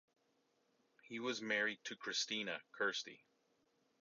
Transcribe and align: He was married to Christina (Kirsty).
He 1.03 1.19
was 1.19 1.43
married 1.43 1.77
to 1.83 1.95
Christina 1.95 2.59
(Kirsty). 2.71 3.23